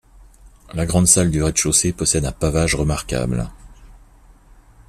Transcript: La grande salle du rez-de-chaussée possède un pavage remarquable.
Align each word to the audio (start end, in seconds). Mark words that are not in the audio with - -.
La 0.73 0.87
grande 0.87 1.05
salle 1.05 1.29
du 1.29 1.43
rez-de-chaussée 1.43 1.93
possède 1.93 2.25
un 2.25 2.31
pavage 2.31 2.73
remarquable. 2.73 3.51